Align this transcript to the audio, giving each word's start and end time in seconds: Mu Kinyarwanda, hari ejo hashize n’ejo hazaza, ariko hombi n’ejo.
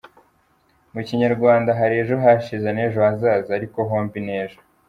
Mu 0.93 1.01
Kinyarwanda, 1.07 1.71
hari 1.79 1.93
ejo 2.01 2.15
hashize 2.23 2.67
n’ejo 2.71 2.99
hazaza, 3.05 3.49
ariko 3.57 3.77
hombi 3.89 4.19
n’ejo. 4.27 4.59